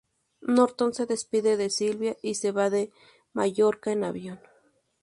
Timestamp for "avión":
4.03-4.39